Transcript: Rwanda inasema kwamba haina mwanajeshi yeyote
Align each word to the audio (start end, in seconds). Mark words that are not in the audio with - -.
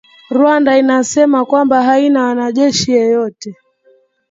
Rwanda 0.35 0.77
inasema 0.77 1.45
kwamba 1.45 1.83
haina 1.83 2.25
mwanajeshi 2.25 2.91
yeyote 2.91 3.55